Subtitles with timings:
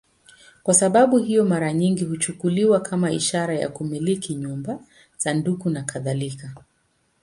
[0.63, 4.79] Kwa sababu hiyo, mara nyingi huchukuliwa kama ishara ya kumiliki nyumba,
[5.17, 6.55] sanduku nakadhalika.